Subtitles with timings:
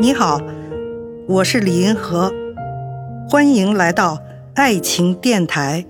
[0.00, 0.40] 你好，
[1.28, 2.32] 我是李银河，
[3.28, 4.18] 欢迎来到
[4.54, 5.84] 爱情电台。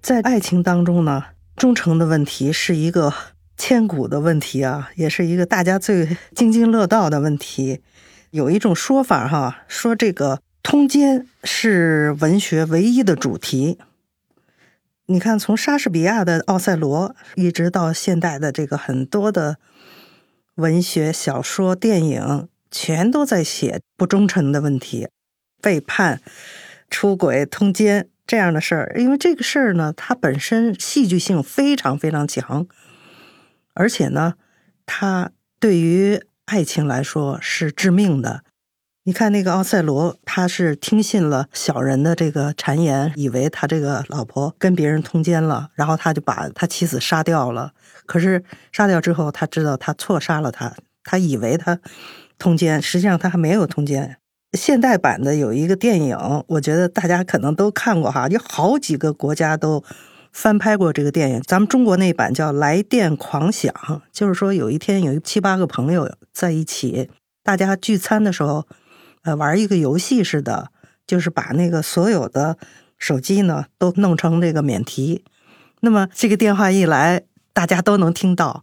[0.00, 1.24] 在爱情当中呢，
[1.56, 3.12] 忠诚的问题是一个
[3.56, 7.80] 千古的问题啊，也是一个大家最津津乐道的问题。
[8.30, 13.78] 有一种说法哈，说这个通奸是文学唯一的主题。
[15.06, 19.58] 你看，从莎士比亚的《奥赛罗》一直到现代的这个很多的
[20.56, 25.06] 文学小说、电影，全都在写不忠诚的问题，
[25.62, 26.20] 背叛、
[26.90, 28.08] 出轨、通奸。
[28.26, 32.66] 这样的事儿，因为这个事儿呢，它本身戏剧性非常非常强，
[33.74, 34.34] 而且呢，
[34.84, 38.42] 它对于爱情来说是致命的。
[39.06, 47.70] 你看那个奥赛罗，他是听信了小人的这个谗言，以为他这个老婆跟别人通奸了，然后他就把他妻子杀掉了。
[48.04, 51.78] 可是杀掉之后，他知道他错杀了他，他以为他
[52.36, 54.16] 通奸，实际上他还没有通奸。
[54.58, 56.18] 现代版的有一个电影，
[56.48, 59.84] 我觉得大家可能都看过哈，有好几个国家都
[60.32, 61.40] 翻拍过这个电影。
[61.46, 63.72] 咱们中国那版叫《来电狂想》，
[64.10, 67.08] 就是说有一天有七八个朋友在一起，
[67.44, 68.66] 大家聚餐的时候，
[69.26, 70.70] 呃，玩一个游戏似的，
[71.04, 72.56] 就是把那个所有的
[72.96, 75.24] 手机呢都弄成这个免提，
[75.80, 78.62] 那么这个电话一来，大家都能听到，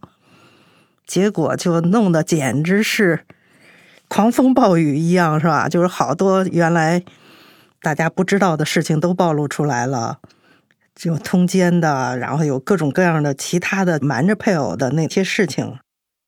[1.06, 3.26] 结果就弄得简直是。
[4.08, 5.68] 狂风暴雨一样是吧？
[5.68, 7.02] 就是好多原来
[7.82, 10.18] 大家不知道的事情都暴露出来了，
[10.94, 15.78] 就通奸的，然后有各种各样的其他的瞒着配偶的那些事情。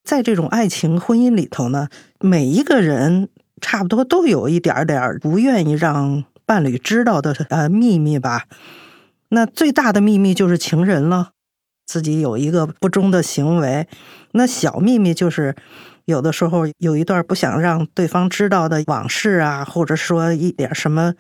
[0.02, 1.88] 在这种爱情婚姻里头呢，
[2.20, 3.28] 每一个人
[3.60, 8.44] 差不多都有一点点不愿意让伴侣知道的呃秘密吧。
[9.28, 11.30] 那最大的秘密就是情人了，
[11.84, 13.86] 自己有一个不忠的行为。
[14.32, 15.54] 那小秘密就是。
[16.06, 21.14] 有的时候有一段不想让对方知道的往事啊，或者说一点什么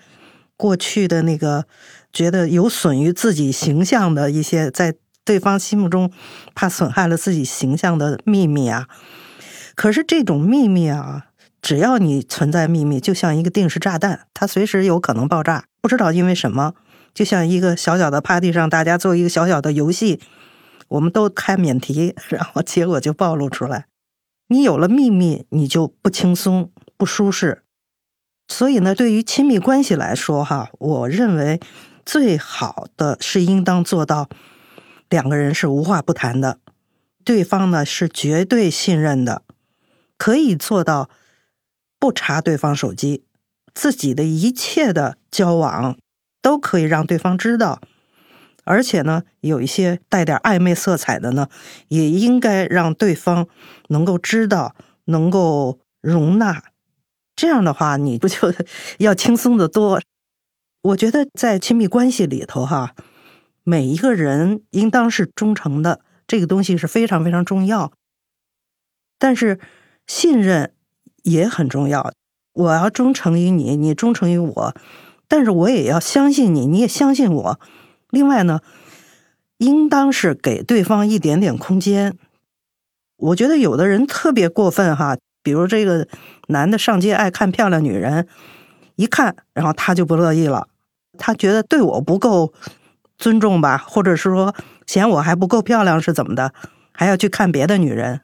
[0.56, 1.64] 过去的那个
[2.12, 4.94] 觉得有损于自己形象的一些，在
[5.24, 6.12] 对方心目中
[6.54, 8.86] 怕损害了自己形象的秘密啊。
[9.74, 11.26] 可是这种秘密啊，
[11.66, 15.64] 只要你存在秘密，就像一个定时炸弹，它随时有可能爆炸。
[15.80, 16.74] 不知道因为什么，
[17.12, 20.20] 就像一个小小的 party 上，大家做一个小小的游戏，
[20.86, 23.86] 我们都开免提， 然后结果就暴露出来。
[24.46, 27.64] 你有了秘密，你就不轻松、不舒适。
[28.46, 31.58] 所以呢，对于亲密关系来说，哈，我认为
[32.04, 34.28] 最好的是应当做到
[35.10, 36.60] 两个人是无话不谈的，
[37.24, 39.42] 对方呢是绝对信任的，
[40.16, 41.10] 可以做到
[42.06, 43.24] 不查对方手机，
[43.74, 45.98] 自己的一切的交往
[46.40, 47.80] 都可以让对方知道。
[48.62, 51.48] 而且呢，有一些带点暧昧色彩的呢，
[51.88, 53.48] 也应该让对方
[53.88, 56.62] 能够知道，能够容纳。
[57.34, 58.54] 这样的话，你不就
[58.98, 60.00] 要轻松的多？
[60.82, 62.94] 我觉得在亲密关系里头，哈，
[63.64, 67.92] 每一个人应当是忠诚的，这个东西是非常非常重要。
[69.18, 69.58] 但是
[70.06, 70.72] 信任
[71.26, 72.12] 也很重要，
[72.52, 74.74] 我要忠诚于你，你忠诚于我，
[75.26, 77.60] 但是我也要相信你，你也相信我。
[78.10, 78.60] 另外呢，
[79.58, 82.16] 应当是给对方一点点空间。
[83.16, 86.06] 我觉得有的人特别过分哈，比如这个
[86.46, 88.28] 男的上街爱看漂亮女人，
[88.94, 90.68] 一看，然后他就不乐意了，
[91.18, 92.52] 他觉得对我不够
[93.18, 94.54] 尊重吧，或者是说
[94.86, 96.52] 嫌我还不够漂亮是怎么的，
[96.92, 98.20] 还要去看别的女人。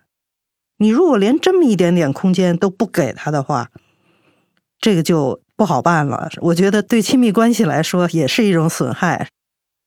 [0.83, 3.71] 你如果连这么一点点空间都不给他的话，
[4.81, 6.29] 这个就不好办了。
[6.41, 9.29] 我觉得对亲密关系来说也是一种损害。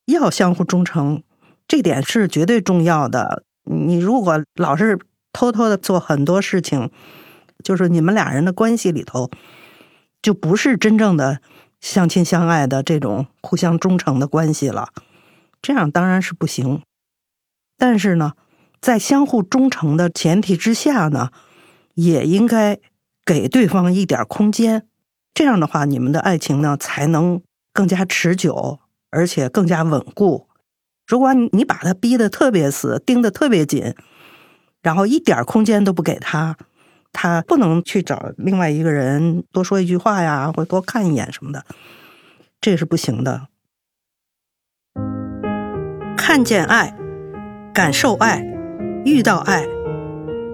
[0.06, 1.22] 要相互忠诚，
[1.68, 3.44] 这点是绝对重要的。
[3.66, 4.98] 你如果老是
[5.34, 6.90] 偷偷的做很多事情，
[7.62, 9.30] 就是你们俩人的关系里头，
[10.22, 11.42] 就不是真正的
[11.82, 14.90] 相亲相爱的这种互相忠诚的关系了。
[15.62, 16.82] 这样当然是不行。
[17.78, 18.34] 但是呢，
[18.86, 21.32] 在相互忠诚的前提之下呢，
[21.96, 22.78] 也应该
[23.26, 24.86] 给对方一点空间。
[25.34, 27.42] 这样的话，你们的爱情呢才能
[27.74, 28.80] 更加持久。
[29.12, 30.50] 而且更加稳固。
[31.08, 33.96] 如果你你把他逼得特别死，盯得特别紧，
[34.82, 36.58] 然后一点空间都不给他，
[37.14, 41.64] 他不能去找另外一个人多说一句话呀，或多看一眼什么的，
[42.60, 43.48] 这是不行的。
[46.18, 46.94] 看见爱，
[47.74, 48.46] 感受爱，
[49.06, 49.64] 遇到爱。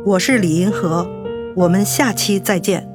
[0.05, 1.07] 我是李银河，
[1.55, 2.90] 我们下期再见。